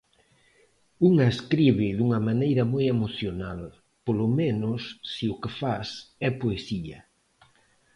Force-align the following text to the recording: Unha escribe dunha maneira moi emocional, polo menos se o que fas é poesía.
Unha 1.09 1.25
escribe 1.33 1.87
dunha 1.97 2.19
maneira 2.29 2.63
moi 2.73 2.85
emocional, 2.95 3.61
polo 4.05 4.27
menos 4.39 4.81
se 5.13 5.25
o 5.33 5.35
que 5.41 5.51
fas 5.59 5.87
é 6.27 6.29
poesía. 6.41 6.99